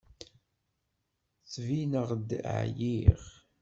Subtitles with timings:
[1.43, 3.21] Ttbineɣ-d εyiɣ?